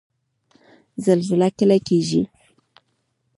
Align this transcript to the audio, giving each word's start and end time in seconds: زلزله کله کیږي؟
زلزله 1.05 1.47
کله 1.59 1.77
کیږي؟ 1.87 2.21